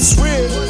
[0.00, 0.69] Real?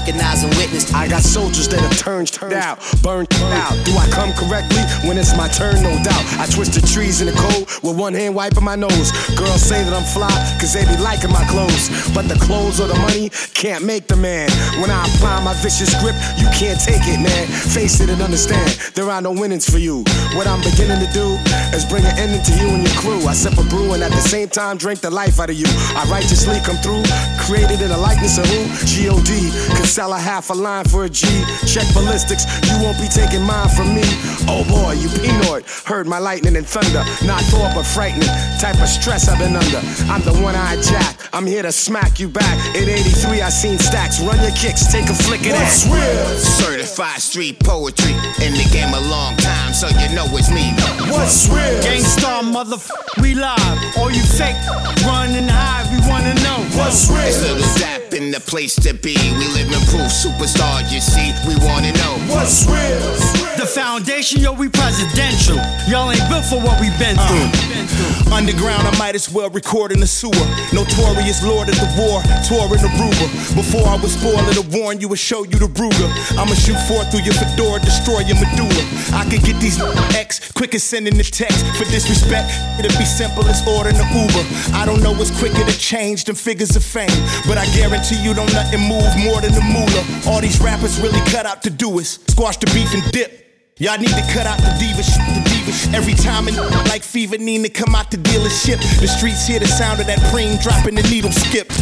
[0.00, 0.92] Recognize and witness.
[0.94, 3.76] I got soldiers that have turned, turned out, burned out.
[3.84, 5.82] Do I come correctly when it's my turn?
[5.82, 6.24] No doubt.
[6.40, 9.12] I twist the trees in the cold with one hand wiping my nose.
[9.36, 11.92] Girls say that I'm fly, cause they be liking my clothes.
[12.14, 14.48] But the clothes or the money can't make the man.
[14.80, 17.46] When I apply my vicious grip, you can't take it, man.
[17.46, 20.04] Face it and understand, there are no winnings for you.
[20.32, 21.36] What I'm beginning to do
[21.76, 23.20] is bring an ending to you and your crew.
[23.28, 25.68] I sip a brew and at the same time drink the life out of you.
[25.92, 27.04] I righteously come through,
[27.36, 28.64] created in the likeness of who?
[28.86, 29.30] G-O-D.
[29.76, 31.26] Could sell a half a line for a G.
[31.66, 34.02] Check ballistics, you won't be taking mine from me.
[34.46, 35.66] Oh boy, you Pinoid.
[35.84, 37.02] Heard my lightning and thunder.
[37.26, 38.28] Not Thor, but frightening.
[38.60, 39.82] Type of stress I've been under.
[40.06, 41.18] I'm the one-eyed jack.
[41.32, 42.56] I'm here to smack you back.
[42.76, 44.20] In 83, I seen stacks.
[44.22, 45.90] Run your kicks, take a flick of What's that.
[45.90, 46.38] real?
[46.38, 48.12] Certified street poetry.
[48.46, 50.70] In the game a long time, so you know it's me.
[51.10, 51.82] What's real?
[51.82, 53.78] Gang Starr motherfucker, we live.
[53.98, 54.56] All you fake,
[55.04, 56.62] run and hide, we wanna know.
[56.78, 57.54] What's It's real?
[57.54, 59.14] little Zap in the place to be.
[59.38, 61.32] We live in proof, superstar, you see.
[61.46, 62.18] We wanna know.
[62.28, 63.49] What's real?
[63.70, 65.54] The foundation, yo, we presidential.
[65.86, 67.46] Y'all ain't built for what we been through.
[67.54, 68.34] Through.
[68.34, 70.34] Underground, I might as well record in the sewer.
[70.74, 72.18] Notorious lord of the war,
[72.50, 73.26] touring Aruba.
[73.54, 76.10] Before I was spoiled, it'll warn you and show you the Ruger.
[76.34, 78.82] I'ma shoot forth through your fedora, destroy your medulla.
[79.14, 79.78] I could get these
[80.18, 81.62] X quicker sending the text.
[81.78, 82.50] For disrespect,
[82.82, 84.74] it'll be simple as ordering the Uber.
[84.74, 87.22] I don't know what's quicker to change than figures of fame.
[87.46, 90.02] But I guarantee you don't nothing move more than the moolah.
[90.26, 93.40] All these rappers really cut out to do is squash the beef and dip.
[93.80, 95.96] Y'all need to cut out the diva shit, the diva.
[95.96, 98.76] Every time a n- like Fever need to come out the dealership.
[99.00, 101.72] The streets hear the sound of that preem dropping the needle skip.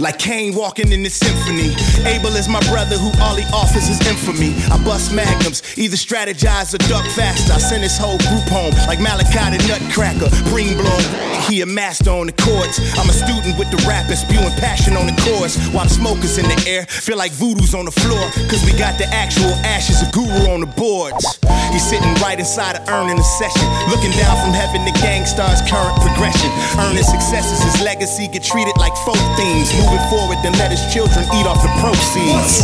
[0.00, 1.74] Like Kane walking in the symphony.
[2.06, 4.54] Abel is my brother who all he offers is infamy.
[4.70, 7.52] I bust magnums, either strategize or duck faster.
[7.52, 10.30] I send his whole group home like Malachi the Nutcracker.
[10.54, 11.02] Preem blown,
[11.50, 12.78] he a master on the chords.
[12.94, 15.58] I'm a student with the rappers, spewing passion on the chorus.
[15.74, 18.22] While the smoke is in the air, feel like voodoo's on the floor.
[18.46, 21.38] Cause we got the actual ashes of Guru on the boards.
[21.72, 23.66] He's sitting right inside of urn in a session.
[23.90, 26.48] Looking down from heaven to Gang Starr's current progression.
[26.80, 29.68] Earning successes, his legacy get treated like folk themes.
[29.88, 32.60] Moving forward, then let his children eat off the proceeds.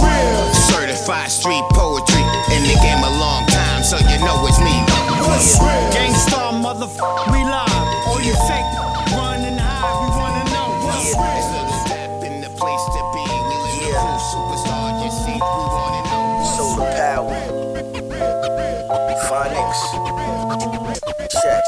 [0.69, 2.21] Certified street poetry.
[2.53, 4.77] In the game a long time, so you know it's me.
[5.25, 5.89] What's real?
[5.97, 7.89] Gang Starr motherfucker, we live.
[8.13, 8.69] All you fake,
[9.17, 10.69] run and hide, we wanna know.
[10.85, 13.25] What's It's little Zap in the place to be.
[13.25, 15.41] We live in proof, superstar, you see.
[15.41, 16.45] We wanna know.
[16.61, 17.33] Solar power.
[19.33, 19.81] Phonics.
[21.33, 21.64] Check.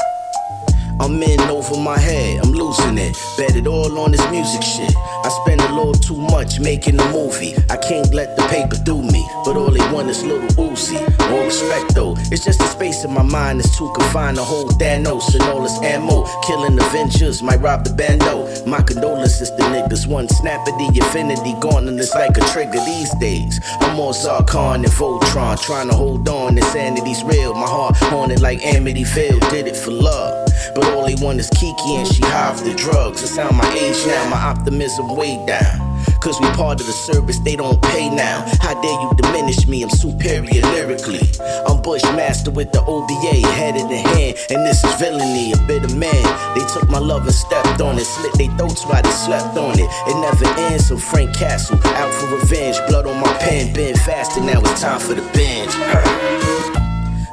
[0.99, 3.15] I'm in over my head, I'm losing it.
[3.37, 4.95] Bet it all on this music shit.
[4.97, 7.55] I spend a little too much making a movie.
[7.69, 10.99] I can't let the paper do me, but all they want is little Uzi.
[11.29, 14.79] More respect though, it's just the space in my mind is too confined to hold
[14.79, 16.25] Thanos and all his ammo.
[16.41, 18.47] Killing Avengers might rob the bando.
[18.65, 20.07] My condolences to the niggas.
[20.07, 23.59] One snap of the infinity gauntlet is like a trigger these days.
[23.81, 26.57] I'm more Zarkon and Voltron, trying to hold on.
[26.57, 27.53] Insanity's real.
[27.53, 29.49] My heart haunted like Amityville.
[29.49, 30.46] Did it for love.
[30.77, 33.23] But all they want is Kiki and she high the drugs.
[33.23, 35.81] It's how my age now, my optimism way down.
[36.21, 38.45] Cause we part of the service, they don't pay now.
[38.61, 39.81] How dare you diminish me?
[39.81, 41.25] I'm superior lyrically.
[41.65, 44.37] I'm Bushmaster with the OBA, head in the hand.
[44.51, 46.23] And this is villainy, a bitter man.
[46.53, 49.79] They took my love and stepped on it, slit their throats while they slept on
[49.79, 49.89] it.
[50.05, 52.77] It never ends, so Frank Castle, out for revenge.
[52.87, 55.73] Blood on my pen, been fasting, now it's time for the binge.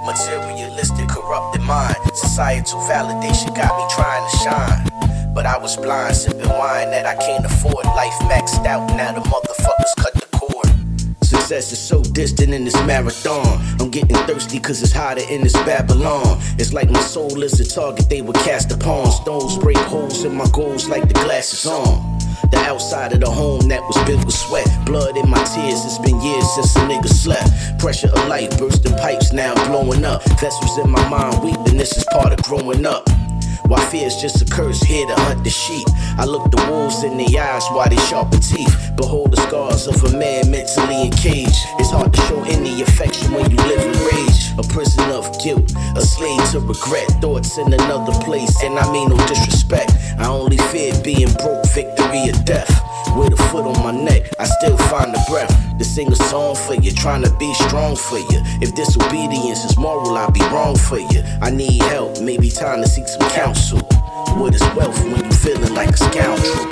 [0.04, 1.03] Materialistic,
[1.34, 1.96] corrupted mind.
[2.14, 5.34] Societal validation got me trying to shine.
[5.34, 7.84] But I was blind, sipping wine that I can't afford.
[7.86, 10.68] Life maxed out, now the motherfuckers cut the cord.
[11.24, 13.46] Success is so distant in this marathon.
[13.80, 16.38] I'm getting thirsty cause it's hotter in this Babylon.
[16.58, 19.10] It's like my soul is the target they would cast upon.
[19.10, 22.13] Stones break holes in my goals like the glass is on.
[22.50, 24.66] The outside of the home that was built with sweat.
[24.86, 27.78] Blood in my tears, it's been years since a nigga slept.
[27.78, 30.22] Pressure of life, bursting pipes now blowing up.
[30.40, 33.08] Vessels in my mind weeping, this is part of growing up.
[33.66, 35.88] Why fear is just a curse here to hunt the sheep.
[36.18, 38.92] I look the wolves in the eyes while they sharpen teeth.
[38.96, 41.64] Behold the scars of a man mentally encaged.
[41.80, 44.52] It's hard to show any affection when you live in rage.
[44.58, 47.08] A prison of guilt, a slave to regret.
[47.22, 49.92] Thoughts in another place, and I mean no disrespect.
[50.18, 52.83] I only fear being broke, victory or death.
[53.12, 56.56] With a foot on my neck, I still find the breath to sing a song
[56.56, 58.40] for you, trying to be strong for you.
[58.60, 61.22] If disobedience is moral, I'd be wrong for you.
[61.40, 63.80] I need help, maybe time to seek some counsel.
[64.34, 66.66] What is wealth when you feeling like a scoundrel?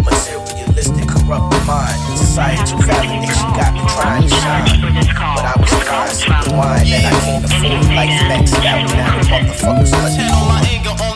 [0.00, 4.80] Materialistic, corrupt mind, societal validation got me trying to shine.
[5.36, 9.20] But I was trying to wine that I can't afford, like maxed out now.
[9.28, 11.14] Motherfuckers, channel my anger on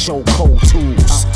[0.00, 1.26] show cold tools.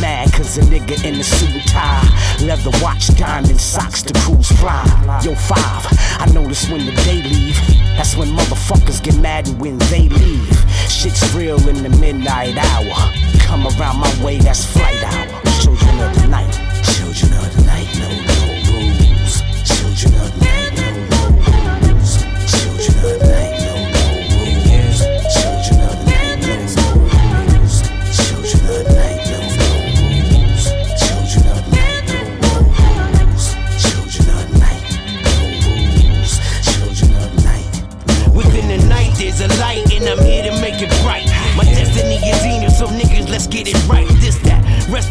[0.00, 2.06] Mad cause a nigga in a suit tie.
[2.40, 4.84] Leather watch, diamond socks, the crews fly.
[5.24, 5.84] Yo, five,
[6.22, 7.58] I notice when the day leave.
[7.96, 10.56] That's when motherfuckers get mad and when they leave.
[10.88, 12.94] Shit's real in the midnight hour.
[13.40, 15.42] Come around my way, that's flight hour.
[15.60, 16.52] Children of the night.
[16.94, 18.38] Children of the night, no, no
[18.70, 19.42] rules.
[19.66, 20.81] Children of the night,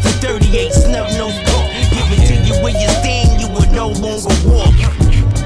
[0.02, 1.66] the 38 snub nose pump.
[1.94, 4.74] Give it to you where you stand, you will no longer walk.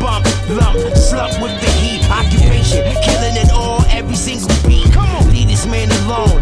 [0.01, 2.03] Bump, lump, slump with the heat.
[2.11, 4.93] Occupation, killing it all, every single beat.
[4.93, 6.41] Come on, leave this man alone.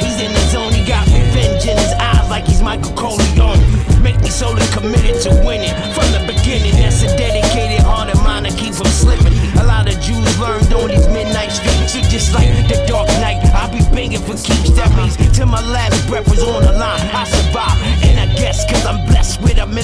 [0.00, 3.60] He's in the zone, he got revenge in his eyes like he's Michael Corleone.
[4.02, 6.72] Make me solely committed to winning from the beginning.
[6.80, 9.36] That's a dedicated heart of mine that keeps from slipping.
[9.60, 11.92] A lot of Jews learned on these midnight streets.
[11.92, 14.72] So just like the dark night, I'll be banging for keeps.
[14.72, 16.79] That means till my last breath was on the line.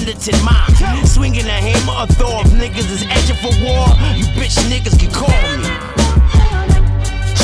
[0.07, 1.07] militant mind.
[1.07, 2.41] Swinging a hammer, a thaw.
[2.41, 5.67] If niggas is edging for war, you bitch niggas can call me.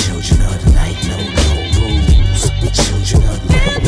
[0.02, 2.44] Children of the night, no, no rules.
[2.72, 3.83] Children of the night.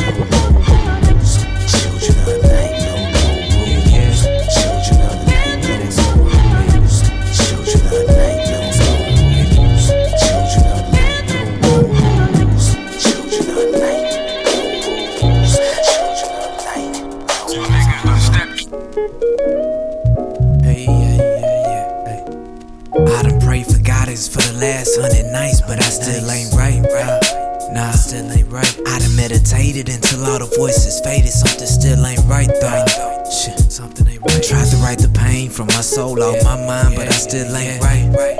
[28.87, 31.31] I done meditated until all the voices faded.
[31.31, 32.85] Something still ain't right though.
[33.29, 34.43] Shit, something ain't right.
[34.43, 37.81] Tried to write the pain from my soul out my mind, but I still ain't
[37.81, 38.37] right.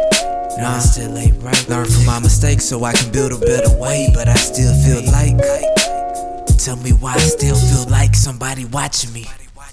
[0.58, 1.70] Nah, still ain't right.
[1.70, 5.04] Learn from my mistakes so I can build a better way, but I still feel
[5.12, 5.38] like.
[6.58, 9.26] Tell me why I still feel like somebody watching me.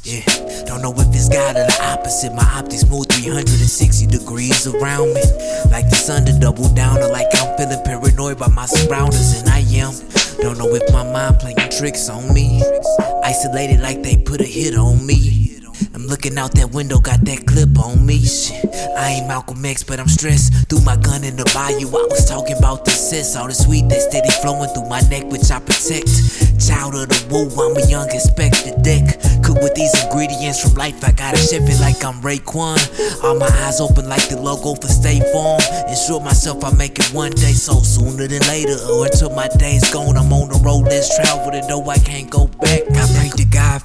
[0.05, 0.25] Yeah,
[0.67, 2.35] don't know if it's God or the opposite.
[2.35, 5.23] My optics move 360 degrees around me.
[5.71, 9.49] Like the sun to double down, or like I'm feeling paranoid by my surroundings, and
[9.49, 9.95] I am.
[10.41, 12.65] Don't know if my mind playing tricks on me.
[13.23, 15.42] Isolated like they put a hit on me.
[15.95, 18.19] I'm looking out that window, got that clip on me.
[18.19, 18.65] Shit,
[18.97, 20.69] I ain't Malcolm X, but I'm stressed.
[20.69, 21.89] Threw my gun in the bayou.
[21.89, 25.25] I was talking about the sis, all the sweet that steady flowing through my neck,
[25.31, 26.11] which I protect.
[26.61, 29.19] Child of the woo, I'm a young expected deck.
[29.43, 32.79] Cook with these ingredients from life, I gotta chef it like I'm Raekwon.
[33.25, 35.61] All my eyes open like the logo for State Farm.
[35.89, 39.91] Ensure myself I make it one day, so sooner than later, or until my day's
[39.93, 40.17] gone.
[40.17, 42.82] I'm on the road, let's travel, and though I can't go back.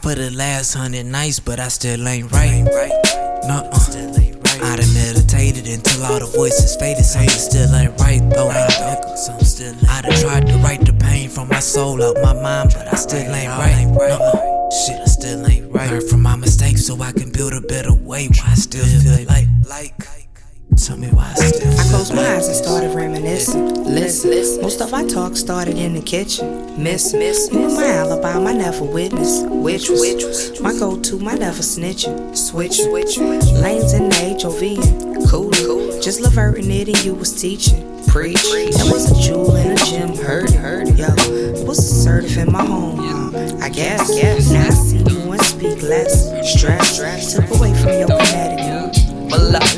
[0.07, 2.63] For the last hundred nights, but I still ain't right.
[2.63, 3.69] Nuh-uh.
[4.63, 7.03] I done meditated until all the voices faded.
[7.03, 8.47] Something still ain't right though.
[8.47, 12.33] I, some still I done tried to write the pain from my soul out my
[12.33, 13.85] mind, but I still ain't right.
[13.85, 14.69] Nuh-uh.
[14.85, 15.91] Shit, I still ain't right.
[15.91, 18.27] Learn from my mistakes so I can build a better way.
[18.27, 20.26] Why I still feel like, like.
[20.77, 23.83] Tell me why I still I closed my eyes and started reminiscing.
[23.83, 26.81] Listen, most of our talk started in the kitchen.
[26.81, 29.43] Miss, miss, you were my alibi, my never witness.
[29.47, 32.37] Which, which, my go-to, my never snitching.
[32.37, 35.29] Switch, switch, lanes in the HOV.
[35.29, 35.99] Cool, cool.
[35.99, 37.83] Just leverting it and you was teaching.
[38.07, 38.41] Preach.
[38.43, 40.15] There was a jewel in a gym.
[40.15, 40.97] Heard heard it.
[40.97, 43.35] Yo, was assertive in my home.
[43.61, 44.51] I guess, guess.
[44.51, 46.29] Now I see you and speak less.
[46.53, 49.06] Stress, took away from your kinetic.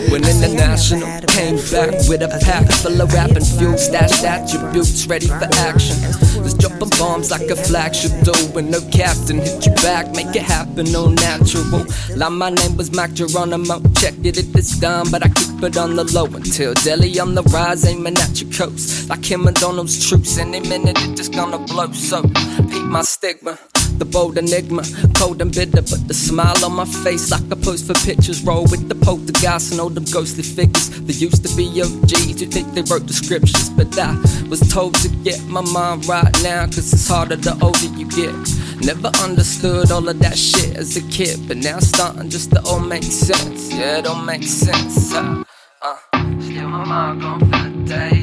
[0.09, 5.27] When international came back with a pack full of rap rapping fuel, stashed attributes ready
[5.27, 5.95] for action.
[6.41, 10.43] Was dropping bombs like a flagship do when no captain hit you back, make it
[10.43, 11.85] happen all natural.
[12.15, 15.77] Like my name was Mac Geronimo, checked it at this time, but I keep it
[15.77, 19.09] on the low until Delhi on the rise, aiming at your coast.
[19.09, 21.91] Like him and Donald's troops, any minute it just gonna blow.
[21.91, 23.59] So, peep my stigma.
[23.99, 27.85] The bold enigma, cold and bitter, but the smile on my face like a pose
[27.85, 28.41] for pictures.
[28.43, 30.89] Roll with the poltergeist and all them ghostly figures.
[30.89, 34.15] They used to be OGs who think they wrote the scriptures, but I
[34.47, 38.33] was told to get my mind right now, cause it's harder the older you get.
[38.85, 42.79] Never understood all of that shit as a kid, but now starting just to all
[42.79, 43.71] make sense.
[43.73, 45.13] Yeah, it don't make sense.
[45.13, 45.43] Uh,
[45.81, 45.97] uh.
[46.39, 48.18] Still my mind gone for the days.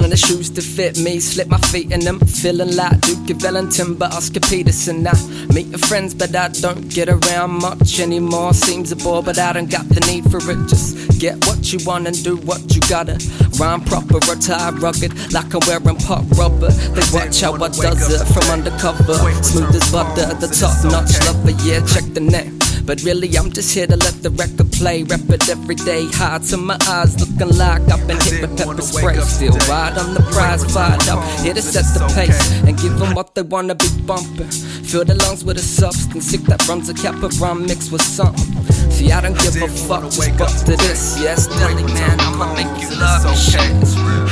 [0.00, 2.18] Finding the shoes to fit me, slip my feet in them.
[2.20, 5.06] Feeling like Duke of Ellington, but Oscar Peterson.
[5.06, 5.12] I
[5.52, 8.54] meet your friends, but I don't get around much anymore.
[8.54, 10.68] Seems a bore, but I don't got the need for it.
[10.68, 13.20] Just get what you want and do what you gotta.
[13.58, 16.70] Rhyme proper, retire rugged, like I'm wearing pop rubber.
[16.70, 19.18] They watch how I does it from undercover.
[19.42, 21.50] Smooth as butter, the top notch lover.
[21.62, 22.59] Yeah, check the name.
[22.90, 25.04] But really, I'm just here to let the record play.
[25.04, 26.10] Rep it every day.
[26.10, 29.14] High to my eyes, looking like I've been hit with pepper spray.
[29.20, 31.22] Still ride on the prize, fired up.
[31.38, 34.50] Here to set the pace and give them what they wanna be bumping.
[34.50, 38.02] Fill the lungs with a substance sick that runs a cap of rhyme mixed with
[38.02, 38.60] something.
[38.90, 41.16] See, I don't give a fuck, just fuck to this.
[41.22, 43.22] Yes, Delhi, man, I'ma make you love.
[43.38, 43.70] Shit.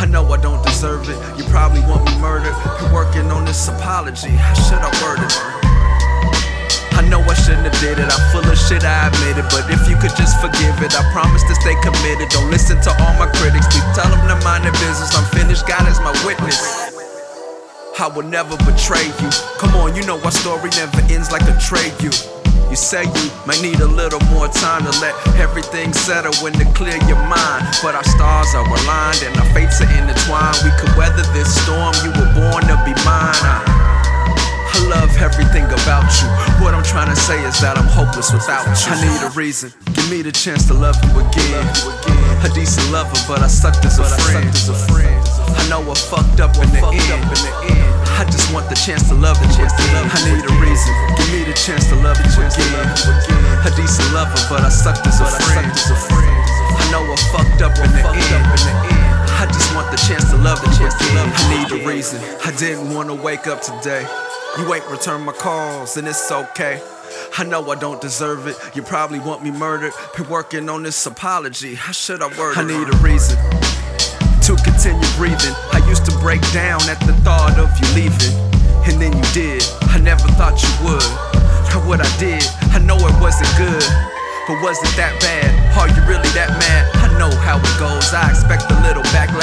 [0.03, 1.19] I know I don't deserve it.
[1.39, 2.57] You probably want me murdered.
[2.81, 4.31] Been working on this apology.
[4.31, 5.58] How should I word it?
[6.99, 8.11] I know I shouldn't have did it.
[8.11, 9.47] I'm full of shit, I admit it.
[9.55, 12.27] But if you could just forgive it, I promise to stay committed.
[12.35, 13.71] Don't listen to all my critics.
[13.71, 15.15] Please tell them to mind their business.
[15.15, 15.63] I'm finished.
[15.71, 16.59] God is my witness.
[18.03, 19.31] I will never betray you.
[19.63, 22.11] Come on, you know our story never ends like a trade you.
[22.67, 26.67] You say you might need a little more time to let everything settle and to
[26.75, 27.63] clear your mind.
[27.79, 30.67] But our stars are aligned and our fates are intertwined.
[30.67, 31.95] We could weather this storm.
[32.03, 33.39] You were born to be mine.
[33.47, 33.79] I,
[34.89, 36.29] love everything about you.
[36.65, 38.89] What I'm trying to say is that I'm hopeless without you.
[38.89, 39.73] I need a reason.
[39.93, 41.65] Give me the chance to love you again.
[42.43, 44.49] A decent lover, but I sucked as a friend.
[44.49, 47.25] I know I fucked up in the end.
[48.19, 50.05] I just want the chance to love you again.
[50.11, 50.93] I need a reason.
[51.21, 52.89] Give me the chance to love you again.
[53.63, 55.69] A decent lover, but I sucked as a friend.
[55.69, 58.99] I know I fucked up in the end.
[59.39, 61.31] I just want the chance to love you again.
[61.31, 62.19] I need a reason.
[62.43, 64.07] I didn't wanna wake up today.
[64.57, 66.81] You ain't return my calls, and it's okay.
[67.37, 68.57] I know I don't deserve it.
[68.75, 69.93] You probably want me murdered.
[70.17, 71.75] Been working on this apology.
[71.75, 72.59] How should I word it?
[72.59, 73.37] I need a reason
[74.47, 75.55] to continue breathing.
[75.73, 78.35] I used to break down at the thought of you leaving.
[78.89, 79.63] And then you did.
[79.95, 81.07] I never thought you would.
[81.71, 83.85] Now what I did, I know it wasn't good.
[84.49, 85.53] but was it that bad?
[85.77, 86.89] Are you really that mad?
[86.97, 88.11] I know how it goes.
[88.17, 89.38] I expect a little backlash.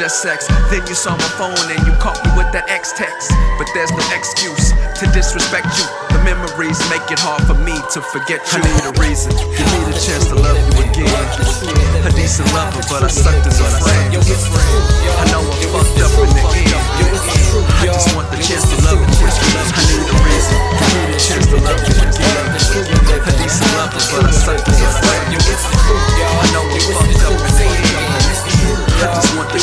[0.00, 0.48] Just sex.
[0.72, 3.28] Then you saw my phone and you caught me with that X text.
[3.60, 5.84] But there's no excuse to disrespect you.
[6.16, 8.56] The memories make it hard for me to forget you.
[8.56, 9.28] I need a reason.
[9.36, 11.04] Give me the chance to love you again.
[12.08, 14.16] A decent lover, but I sucked as a friend.
[14.16, 16.80] I know I'm fucked up in the end.
[17.76, 19.68] I just want the chance to love you again.
[19.68, 20.56] I need a reason.
[20.80, 22.56] Give me the chance to love you again.
[22.56, 25.28] A decent lover, but I sucked as a friend.
[25.36, 28.19] I know I'm fucked up in the end.
[29.00, 29.58] Want the.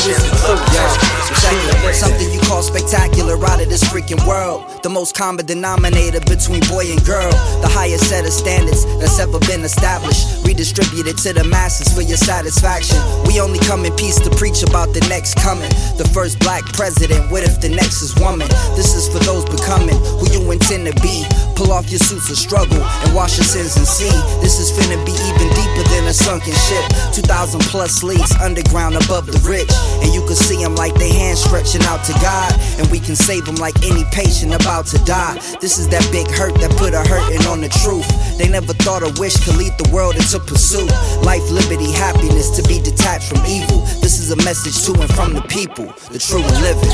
[1.94, 4.82] Something you call spectacular out of this freaking world.
[4.82, 7.30] The most common denominator between boy and girl.
[7.62, 10.44] The highest set of standards that's ever been established.
[10.58, 12.98] Redistributed to the masses for your satisfaction.
[13.30, 15.70] We only come in peace to preach about the next coming.
[15.94, 18.50] The first black president, what if the next is woman?
[18.74, 21.22] This is for those becoming who you intend to be.
[21.54, 24.10] Pull off your suits of struggle and wash your sins and see.
[24.42, 26.82] This is finna be even deeper than a sunken ship.
[27.14, 29.70] 2,000 plus leagues underground above the rich.
[30.02, 32.50] And you can see them like they hands stretching out to God.
[32.82, 35.38] And we can save them like any patient about to die.
[35.62, 38.10] This is that big hurt that put a hurting on the truth.
[38.42, 40.90] They never thought a wish could lead the world into pursuit.
[41.22, 43.84] Life, liberty, happiness to be detached from evil.
[44.00, 46.88] This is a message to and from the people, the true and living.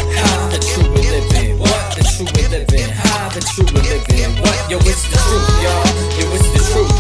[0.51, 1.95] The true and living, what?
[1.95, 4.59] The true and living, how the true and living, what?
[4.67, 5.87] Yo, it's the truth, y'all.
[6.19, 6.95] Yo, it's the truth.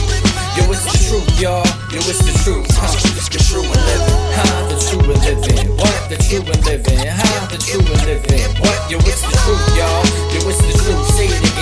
[0.54, 1.66] Yo, it's the truth, y'all.
[1.90, 2.86] Yo, it's the truth, huh?
[2.86, 5.98] The true and living, how the true and living, what?
[6.06, 8.78] The true and living, how the true and living, what?
[8.86, 10.06] Yo, it's the truth, y'all.
[10.30, 11.02] Yo, it's the truth.
[11.18, 11.53] Say it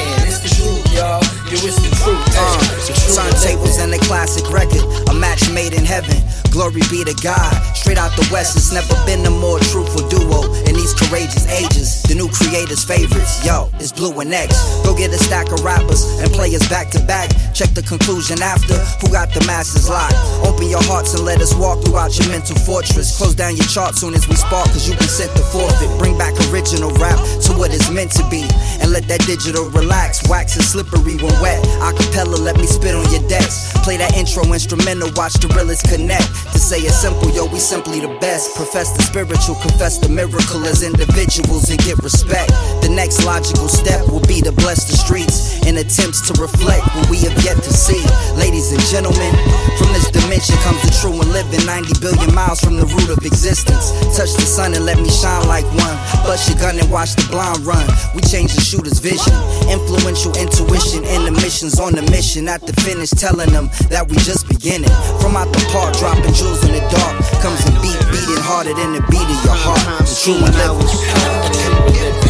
[3.13, 6.17] turntables and a classic record, a match made in heaven.
[6.51, 7.53] Glory be to God.
[7.77, 12.03] Straight out the West, it's never been a more truthful duo in these courageous ages.
[12.05, 14.53] The new creators' favorites, yo, it's Blu and X.
[14.85, 17.33] Go get a stack of rappers and play us back to back.
[17.53, 20.17] Check the conclusion after who got the masses locked.
[20.45, 23.17] Open your hearts and let us walk throughout your mental fortress.
[23.17, 25.89] Close down your chart soon as we spark, cause you can set the forfeit.
[25.97, 27.17] Bring back original rap
[27.49, 28.45] to what it's meant to be.
[28.81, 30.21] And let that digital relax.
[30.29, 31.65] Wax is slippery when wet.
[31.81, 33.73] Acapella, let me spit on your decks.
[33.83, 36.29] Play that intro instrumental, watch the realest connect.
[36.55, 38.55] To say it simple, yo, we simply the best.
[38.55, 42.55] Profess the spiritual, confess the miracle as individuals and get respect.
[42.85, 47.09] The next logical step will be to bless the streets in attempts to reflect what
[47.11, 48.03] we have yet to see.
[48.39, 49.33] Ladies and gentlemen,
[49.81, 53.25] from this dimension comes the true and living 90 billion miles from the root of
[53.25, 53.91] existence.
[54.15, 55.97] Touch the sun and let me shine like one.
[56.23, 57.83] Bust your gun and watch the blind run.
[58.15, 59.35] We change the shooter's vision.
[59.67, 62.47] Influential intuition and the missions on the mission.
[62.49, 64.93] At the finish, telling them that we just beginning.
[65.21, 67.17] From out the park, dropping jewels in the dark.
[67.41, 69.81] Comes a beat, beating harder than the beat of your heart.
[70.05, 72.23] The true uh-uh, and living.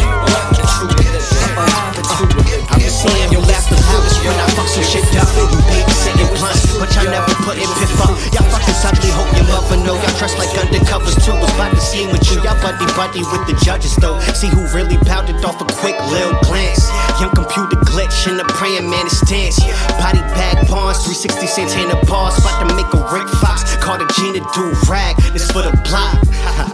[2.71, 5.27] I was saying you left the house when I fuck some shit up.
[5.35, 7.67] You babysitting blunts, but y'all never put it
[9.73, 11.33] mother know y'all dressed like undercovers too.
[11.33, 14.19] Was about to scene with you, y'all buddy buddy with the judges though.
[14.33, 16.89] See who really pounded off a quick little glance.
[17.19, 19.59] Young computer glitch in the praying man stance.
[19.97, 22.37] Body bag pawns, 360 Santana bars.
[22.39, 25.17] About to make a Rick Fox, called a Gina do rag.
[25.33, 26.69] This for the block.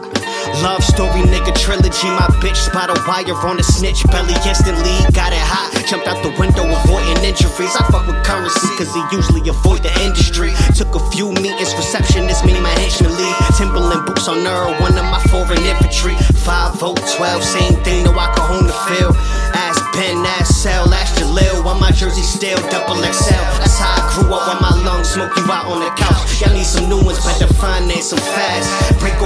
[0.62, 2.12] Love story, nigga, trilogy.
[2.12, 4.92] My bitch spot a wire on a snitch belly instantly.
[5.16, 7.72] Got it hot, jumped out the window, avoiding injuries.
[7.80, 10.52] I fuck with currency, cause he usually avoid the industry.
[10.76, 13.36] Took a few meetings, receptionist, meaning my henchman leave.
[13.56, 16.20] Timberland boots on her, one of my foreign infantry.
[16.44, 19.16] 5 12, same thing, no, I can hone the field.
[19.56, 21.64] Ass Ben, ass Cell, ass Jalil.
[21.64, 23.44] While my jersey still double XL.
[23.64, 26.40] That's how I grew up on my lungs smoke you out on the couch.
[26.40, 29.00] Y'all need some new ones, but better finance them fast.
[29.00, 29.19] Break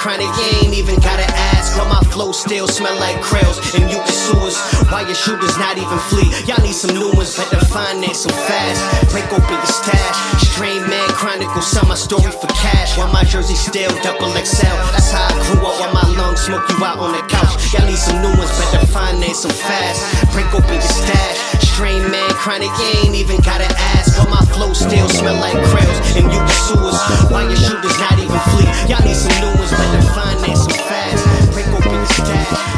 [0.00, 1.39] chronic, you ain't even gotta
[2.20, 4.56] flow still smell like krills and you can sue us.
[4.92, 6.28] Why your shooters not even flee?
[6.44, 9.08] Y'all need some new ones, better finance them fast.
[9.08, 10.16] Break open the stash.
[10.52, 12.98] Stream man, chronicle, sell my story for cash.
[12.98, 14.76] While my jersey still double XL.
[14.92, 17.72] That's how I grew up while my lungs smoke you out on the couch.
[17.72, 20.04] Y'all need some new ones, better finance them fast.
[20.36, 21.40] Break open the stash.
[21.72, 23.64] Stream man, chronic, you ain't even gotta
[23.96, 24.20] ask.
[24.20, 27.00] But my flow still smell like krills and you can sue us.
[27.32, 28.68] Why your shooters not even flee?
[28.92, 31.24] Y'all need some new ones, better finance them fast.
[31.56, 32.70] Break open my.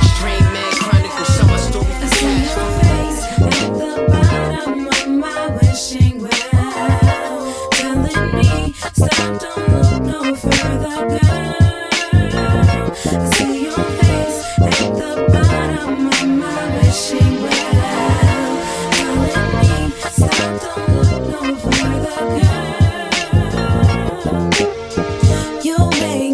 [8.94, 12.86] Stop, don't look no further, girl.
[13.04, 18.52] I see your face at the bottom of my wishing well.
[18.92, 19.72] Telling me,
[20.10, 23.22] stop, don't look no further, girl.
[25.64, 26.31] You make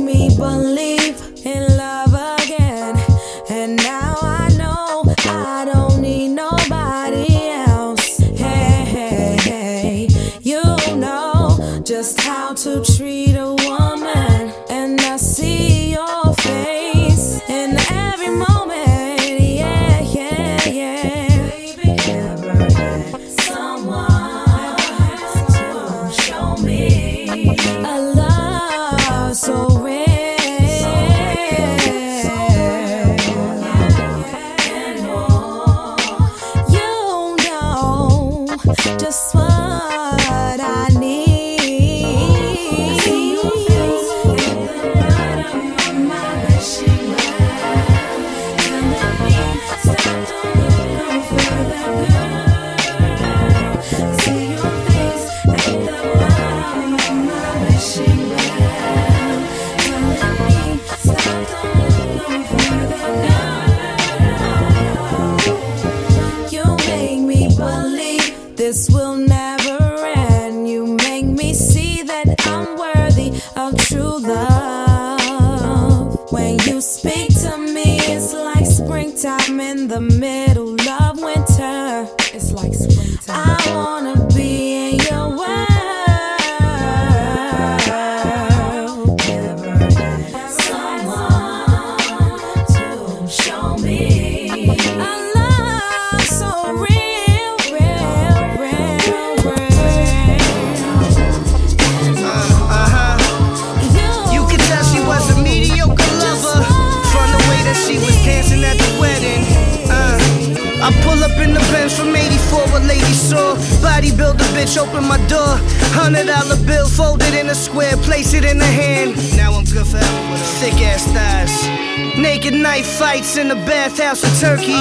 [120.82, 122.18] ass thighs.
[122.18, 124.78] Naked knife fights in the bathhouse in Turkey.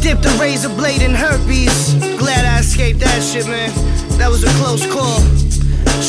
[0.00, 1.94] Dipped a razor blade in herpes.
[2.18, 3.70] Glad I escaped that shit, man.
[4.18, 5.20] That was a close call.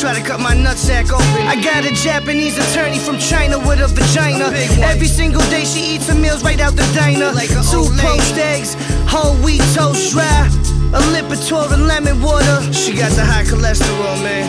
[0.00, 1.46] Try to cut my nutsack open.
[1.46, 4.50] I got a Japanese attorney from China with a vagina.
[4.82, 7.30] Every single day she eats her meals right out the diner.
[7.32, 8.74] Like Two poached eggs,
[9.06, 10.50] whole wheat toast dry.
[10.92, 12.72] A Lipitor and lemon water.
[12.72, 14.46] She got the high cholesterol, man.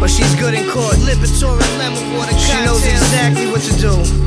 [0.00, 0.94] But she's good in court.
[1.06, 4.23] Lipitor and lemon water She knows exactly what to do.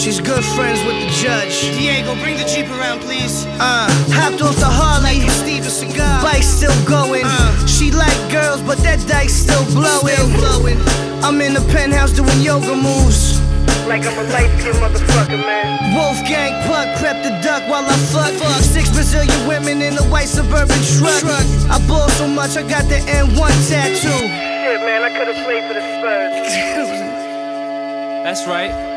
[0.00, 1.60] She's good friends with the judge.
[1.76, 3.44] Diego, bring the Jeep around, please.
[3.60, 3.84] Uh,
[4.16, 5.28] hopped off the Harley.
[5.28, 6.24] Steve a cigar.
[6.24, 7.28] Bike still going.
[7.68, 10.16] She like girls, but that dice still blowing.
[10.16, 10.80] Still blowing.
[11.20, 13.44] I'm in the penthouse doing yoga moves.
[13.84, 15.92] Like I'm a light skinned motherfucker, man.
[15.92, 18.32] Wolfgang Puck prepped the duck while I fuck.
[18.40, 18.64] fuck.
[18.64, 21.28] Six Brazilian women in a white suburban truck.
[21.68, 24.08] I ball so much, I got the N1 tattoo.
[24.08, 26.32] Shit, man, I could've played for the Spurs.
[28.24, 28.89] That's right.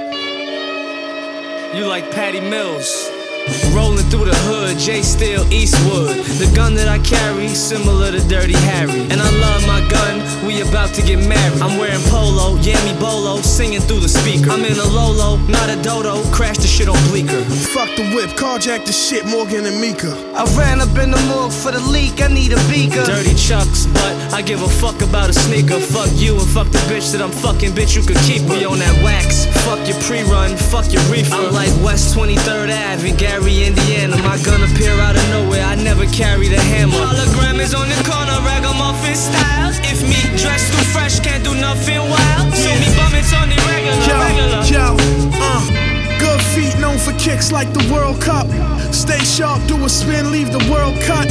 [1.73, 3.12] You like Patty Mills.
[3.75, 6.15] Rolling through the hood, J Steel Eastwood.
[6.39, 9.01] The gun that I carry, similar to Dirty Harry.
[9.11, 11.61] And I love my gun, we about to get married.
[11.61, 14.51] I'm wearing polo, Yami Bolo, singing through the speaker.
[14.51, 17.41] I'm in a Lolo, not a Dodo, crash the shit on Bleecker.
[17.73, 20.13] Fuck the whip, carjack the shit, Morgan and Mika.
[20.37, 23.03] I ran up in the morgue for the leak, I need a beaker.
[23.03, 25.79] Dirty chucks, but I give a fuck about a sneaker.
[25.79, 28.53] Fuck you and fuck the bitch that I'm fucking, bitch, you could keep her.
[28.53, 31.33] We on that wax, fuck your pre-run, fuck your reefer.
[31.35, 34.15] I'm like West 23rd Ave Gary, Indiana.
[34.21, 36.93] My gun appear out of nowhere, I never carry the hammer.
[36.93, 39.73] Hologram is on the corner, ragamuffin style.
[39.89, 42.53] If me dressed too fresh, can't do nothing wild.
[42.53, 44.61] So me bumming Tony regular, Yo, regular.
[44.69, 44.85] yo,
[45.41, 45.65] uh.
[46.21, 48.45] Good feet known for kicks like the World Cup.
[48.93, 51.25] Stay sharp, do a spin, leave the world cut.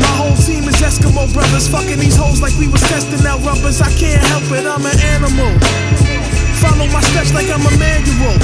[0.00, 3.80] My whole team is Eskimo brothers, fucking these hoes like we was testing out rubbers.
[3.82, 5.52] I can't help it, I'm an animal.
[6.64, 8.36] Follow my steps like I'm a manual.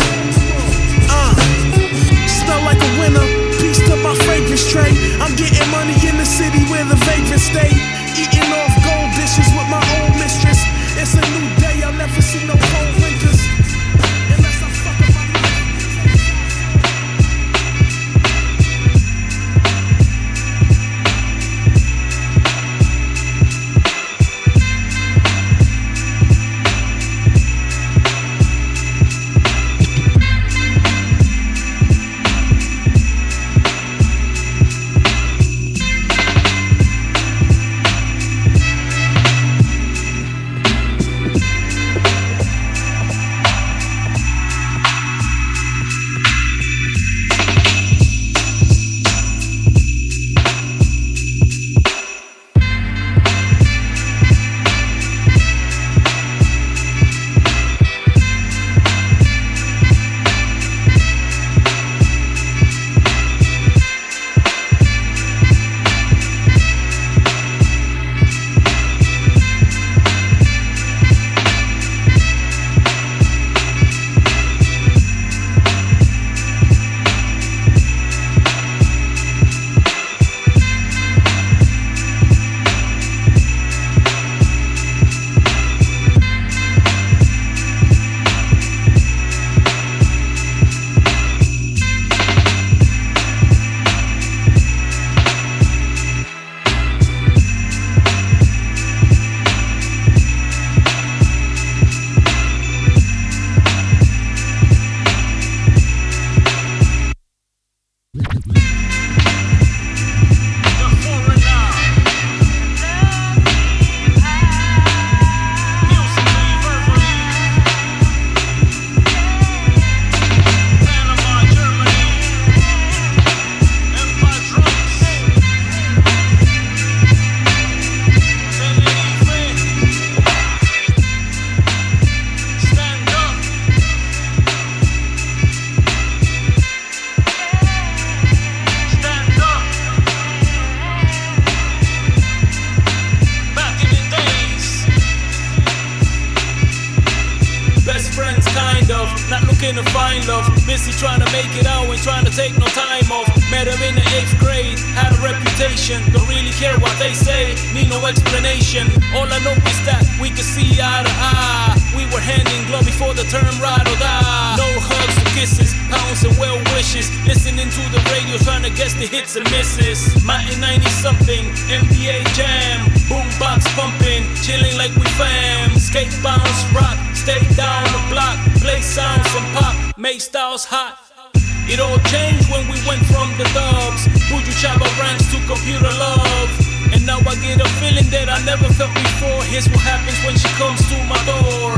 [184.33, 186.49] Buju Shabba Ranks to computer love.
[186.95, 189.45] And now I get a feeling that I never felt before.
[189.45, 191.77] Here's what happens when she comes to my door.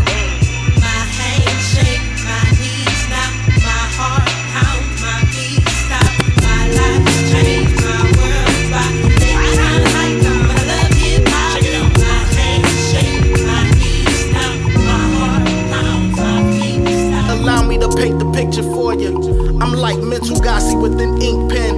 [0.78, 6.06] My hands shake, my knees knock, my heart pounds, my feet stop.
[6.46, 8.94] My life's changed, my world's rock.
[9.02, 11.58] It's kinda like but I love hip hop.
[12.06, 15.42] My hands shake, my knees knock, my heart
[15.74, 17.34] pounds, my feet stop.
[17.34, 19.10] Allow me to paint the picture for you.
[19.58, 21.73] I'm like mental Gossi with an ink pen.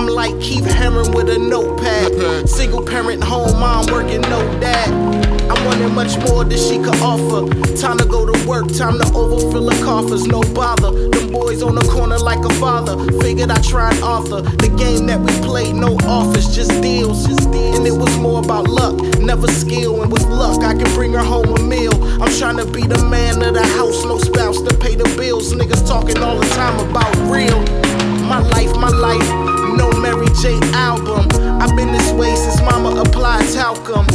[0.00, 2.48] I'm like Keith Hammond with a notepad.
[2.48, 4.88] Single parent home, mom working, no dad.
[5.50, 7.44] I wanted much more than she could offer.
[7.76, 10.90] Time to go to work, time to overfill the coffers, no bother.
[11.10, 12.96] Them boys on the corner like a father.
[13.20, 17.26] Figured I try and author the game that we played, no offers, just deals.
[17.26, 20.02] just And it was more about luck, never skill.
[20.02, 21.92] And with luck, I can bring her home a meal.
[22.22, 25.52] I'm trying to be the man of the house, no spouse to pay the bills.
[25.52, 27.60] Niggas talking all the time about real.
[28.24, 29.49] My life, my life,
[30.40, 31.28] J album.
[31.60, 34.06] I've been this way since mama applied talcum.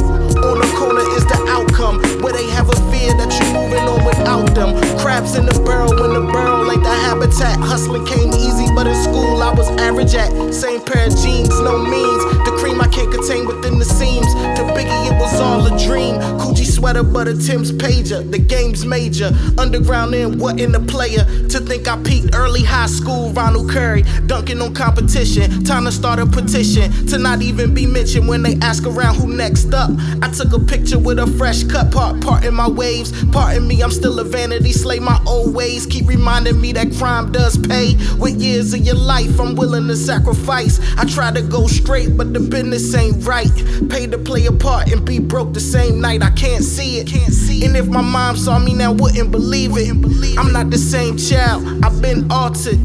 [0.42, 1.45] On the corner is the
[1.76, 4.76] outcome, where they have a fear that you're moving on without them.
[5.00, 7.60] Crabs in the barrel, when the barrel ain't the habitat.
[7.60, 10.54] Hustling came easy, but in school I was average at.
[10.54, 12.24] Same pair of jeans, no means.
[12.46, 14.26] The cream I can't contain within the seams.
[14.58, 16.16] To Biggie, it was all a dream.
[16.40, 18.30] Coochie sweater, but a Tim's pager.
[18.30, 19.32] The game's major.
[19.58, 21.26] Underground in what in the player.
[21.50, 24.04] To think I peaked early high school, Ronald Curry.
[24.28, 25.64] Dunking on competition.
[25.64, 26.92] Time to start a petition.
[27.08, 29.92] To not even be mentioned when they ask around who next up.
[30.22, 33.12] I took a picture with a fresh cut part, part in my waves.
[33.32, 35.86] Pardon me, I'm still a vanity slay my old ways.
[35.86, 37.96] Keep reminding me that crime does pay.
[38.18, 40.80] With years of your life, I'm willing to sacrifice.
[40.98, 43.52] I try to go straight, but the business ain't right.
[43.90, 46.24] Pay to play a part and be broke the same night.
[46.24, 47.08] I can't see it.
[47.08, 49.90] Can't see and if my mom saw me now, wouldn't believe it.
[50.38, 51.64] I'm not the same child.
[51.84, 52.80] I've been altered.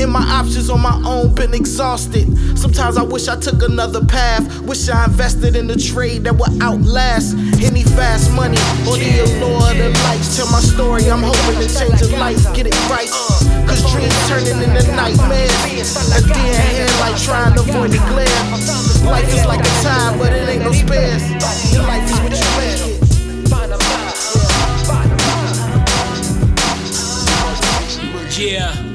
[0.00, 2.26] And my options on my own been exhausted.
[2.56, 4.60] Sometimes I wish I took another path.
[4.62, 9.70] Wish I invested in a trade that would outlast any fast money or the allure
[9.70, 10.36] of the lights.
[10.36, 13.08] Tell my story, I'm hoping to change a life, get it right.
[13.64, 15.54] Cause dreams turning into nightmares.
[16.12, 18.42] A deer headlight trying to avoid the glare.
[19.08, 21.24] Life is like a tide, but it ain't no spares.
[21.72, 23.00] Your life is what you make it.
[28.40, 28.90] Yeah.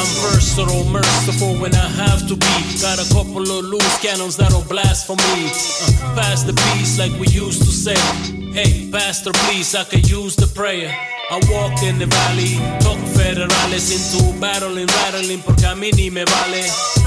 [0.00, 2.80] I'm versatile, merciful when I have to be.
[2.80, 5.50] Got a couple of loose cannons that'll blast for me.
[5.50, 8.39] Uh, pass the peace like we used to say.
[8.52, 10.90] Hey, Pastor, please, I could use the prayer.
[11.30, 16.24] I walk in the valley, talk federales into battling, rattling, porque a mí ni me
[16.24, 16.66] vale.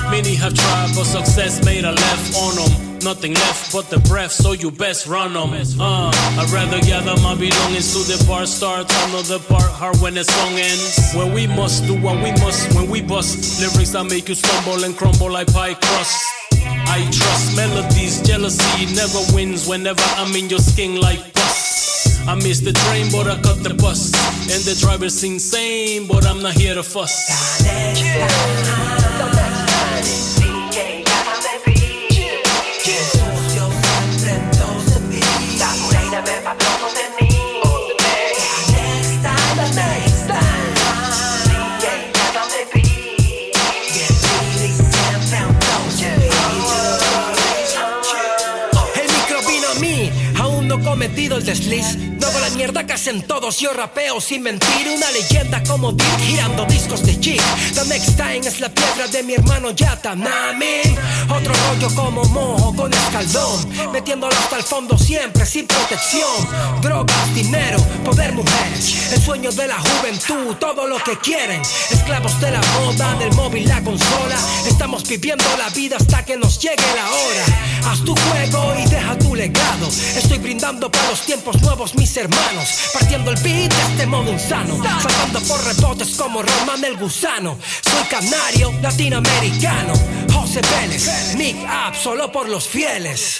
[0.10, 2.99] Many have tried, but success made a left on them.
[2.99, 5.51] Nothing left but the breath, so you best run them.
[5.51, 10.23] Uh, I'd rather gather my belongings to the part start, another part hard when the
[10.23, 11.12] song ends.
[11.13, 14.86] When we must do what we must, when we bust lyrics that make you stumble
[14.86, 16.15] and crumble like pie crust.
[16.88, 21.33] I trust melodies, jealousy never wins whenever I'm in your skin like.
[22.25, 24.13] I miss the train, but I cut the bus.
[24.49, 27.29] And the driver's insane, but I'm not here to fuss.
[50.93, 52.12] Cometido el desliz.
[52.63, 54.88] Mierda que hacen todos, yo rapeo sin mentir.
[54.95, 57.41] Una leyenda como Dick girando discos de chic.
[57.73, 60.95] The next time es la piedra de mi hermano Yata Nami.
[61.30, 63.91] Otro rollo como mojo con escaldón.
[63.91, 66.47] Metiéndolo hasta el fondo siempre sin protección.
[66.82, 69.12] Drogas, dinero, poder, mujeres.
[69.12, 71.62] El sueño de la juventud, todo lo que quieren.
[71.91, 74.38] Esclavos de la moda, del móvil, la consola.
[74.65, 77.45] Estamos viviendo la vida hasta que nos llegue la hora.
[80.63, 82.69] Brindando para los tiempos nuevos, mis hermanos.
[82.93, 84.82] Partiendo el beat de este modo insano.
[84.82, 87.60] Saltando por rebotes como Roman el gusano.
[87.82, 89.91] Soy canario, latinoamericano.
[90.32, 93.39] José Vélez, Nick Up, solo por los fieles.